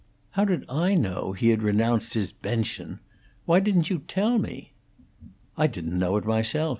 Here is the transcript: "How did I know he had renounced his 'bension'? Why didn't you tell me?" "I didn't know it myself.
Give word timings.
"How 0.31 0.45
did 0.45 0.65
I 0.67 0.95
know 0.95 1.33
he 1.33 1.49
had 1.49 1.61
renounced 1.61 2.15
his 2.15 2.31
'bension'? 2.31 2.97
Why 3.45 3.59
didn't 3.59 3.91
you 3.91 3.99
tell 4.07 4.39
me?" 4.39 4.71
"I 5.55 5.67
didn't 5.67 5.99
know 5.99 6.17
it 6.17 6.25
myself. 6.25 6.69